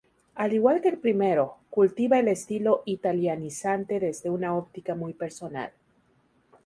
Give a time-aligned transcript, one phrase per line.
[0.33, 5.73] Al igual que el primero, cultiva el estilo italianizante desde una óptica muy personal.